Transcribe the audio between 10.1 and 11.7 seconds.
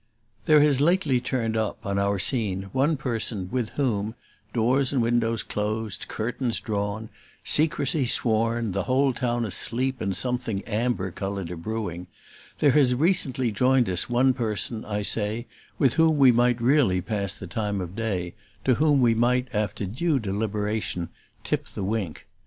something amber colored a